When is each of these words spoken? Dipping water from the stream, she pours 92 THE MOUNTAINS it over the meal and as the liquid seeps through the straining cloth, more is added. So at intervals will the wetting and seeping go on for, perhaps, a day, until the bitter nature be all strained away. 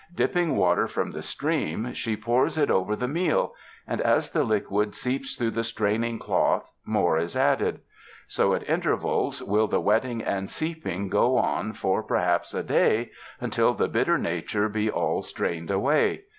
Dipping 0.15 0.55
water 0.57 0.87
from 0.87 1.11
the 1.11 1.21
stream, 1.21 1.93
she 1.93 2.17
pours 2.17 2.57
92 2.57 2.59
THE 2.59 2.63
MOUNTAINS 2.63 2.63
it 2.63 2.81
over 2.81 2.95
the 2.95 3.07
meal 3.07 3.55
and 3.87 4.01
as 4.01 4.31
the 4.31 4.43
liquid 4.43 4.95
seeps 4.95 5.35
through 5.35 5.51
the 5.51 5.63
straining 5.63 6.17
cloth, 6.17 6.71
more 6.83 7.19
is 7.19 7.37
added. 7.37 7.81
So 8.27 8.55
at 8.55 8.67
intervals 8.67 9.43
will 9.43 9.67
the 9.67 9.79
wetting 9.79 10.23
and 10.23 10.49
seeping 10.49 11.09
go 11.09 11.37
on 11.37 11.73
for, 11.73 12.01
perhaps, 12.01 12.55
a 12.55 12.63
day, 12.63 13.11
until 13.39 13.75
the 13.75 13.87
bitter 13.87 14.17
nature 14.17 14.67
be 14.67 14.89
all 14.89 15.21
strained 15.21 15.69
away. 15.69 16.23